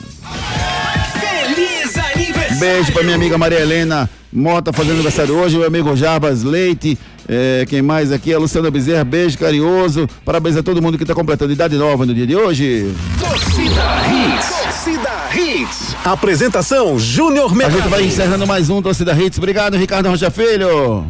[2.59, 6.97] Beijo pra minha amiga Maria Helena Mota fazendo aniversário hoje, meu amigo Jarbas Leite,
[7.27, 8.31] é, quem mais aqui?
[8.31, 10.07] A Luciana Bezerra, beijo carinhoso.
[10.23, 12.93] Parabéns a todo mundo que tá completando idade nova no dia de hoje.
[13.19, 14.49] Torcida Hits.
[14.63, 15.95] Torcida Hits.
[16.05, 17.77] Apresentação Júnior A Mercado.
[17.81, 19.39] gente vai encerrando mais um Torcida Hits.
[19.39, 21.05] Obrigado, Ricardo Rocha Filho.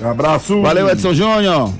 [0.00, 0.60] Um abraço.
[0.60, 1.72] Valeu, Edson Júnior.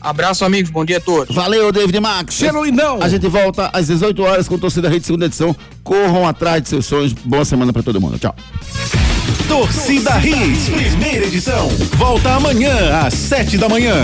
[0.00, 0.70] Abraço, amigos.
[0.70, 1.34] Bom dia a todos.
[1.34, 2.34] Valeu, David Max.
[2.34, 2.98] Cheiro lindão.
[3.02, 5.54] A gente volta às 18 horas com Torcida Hits, segunda edição.
[5.84, 7.12] Corram atrás de seus sonhos.
[7.12, 8.18] Boa semana pra todo mundo.
[8.18, 8.34] Tchau.
[9.46, 11.68] Torcida Hits, primeira edição.
[11.96, 13.94] Volta amanhã às sete da manhã.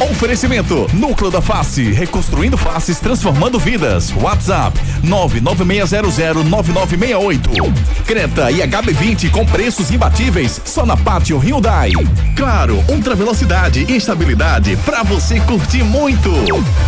[0.00, 4.10] Oferecimento Núcleo da Face, reconstruindo faces, transformando vidas.
[4.16, 7.70] WhatsApp 996009968.
[8.06, 11.92] Creta e HB20 com preços imbatíveis só na Pátio Hyundai.
[12.34, 16.30] Claro, ultra velocidade e estabilidade para você curtir muito.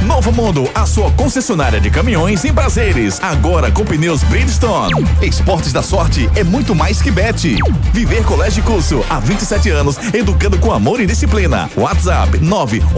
[0.06, 5.04] Novo Mundo, a sua concessionária de caminhões em prazeres, agora com pneus Bridgestone.
[5.20, 7.58] Esportes da Sorte é muito mais que bet.
[7.92, 11.68] Viver Colégio Curso há 27 anos, educando com amor e disciplina.
[11.76, 12.38] WhatsApp